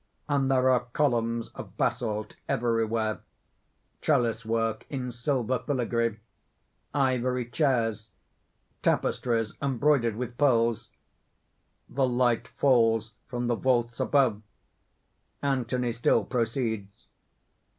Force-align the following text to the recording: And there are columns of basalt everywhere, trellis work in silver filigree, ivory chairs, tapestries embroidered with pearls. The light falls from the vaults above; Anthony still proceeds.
And 0.27 0.49
there 0.49 0.67
are 0.71 0.87
columns 0.93 1.49
of 1.49 1.77
basalt 1.77 2.35
everywhere, 2.49 3.19
trellis 4.01 4.43
work 4.43 4.83
in 4.89 5.11
silver 5.11 5.59
filigree, 5.59 6.17
ivory 6.91 7.47
chairs, 7.47 8.07
tapestries 8.81 9.53
embroidered 9.61 10.15
with 10.15 10.39
pearls. 10.39 10.89
The 11.87 12.07
light 12.07 12.47
falls 12.47 13.13
from 13.27 13.45
the 13.45 13.53
vaults 13.53 13.99
above; 13.99 14.41
Anthony 15.43 15.91
still 15.91 16.23
proceeds. 16.23 17.05